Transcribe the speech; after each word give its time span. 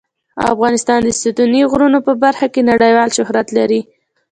افغانستان 0.53 0.99
د 1.03 1.09
ستوني 1.21 1.61
غرونه 1.71 1.99
په 2.07 2.11
برخه 2.23 2.45
کې 2.53 2.61
نړیوال 2.71 3.09
شهرت 3.17 3.47
لري. 3.57 3.81